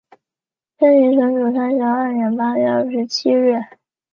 [0.79, 3.53] 生于纯祖三十二年八月二十七日。